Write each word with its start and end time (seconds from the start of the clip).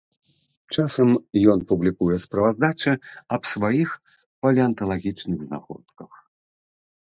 Часам 0.77 1.09
ён 1.53 1.59
публікуе 1.71 2.17
справаздачы 2.23 2.91
аб 3.39 3.43
сваіх 3.53 3.89
палеанталагічных 4.41 5.37
знаходках. 5.51 6.11